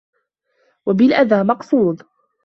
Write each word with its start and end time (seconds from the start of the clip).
وَبِالْأَذَى 0.85 1.43
مَقْصُودٌ 1.43 2.03